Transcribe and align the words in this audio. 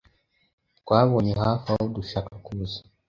Twabonye 0.79 1.33
hafi 1.41 1.65
aho 1.73 1.83
dushaka 1.95 2.33
kuza. 2.45 2.79